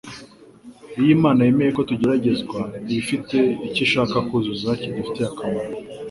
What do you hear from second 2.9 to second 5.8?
ifite icyo ishaka kuzuza kidufitiye akamaro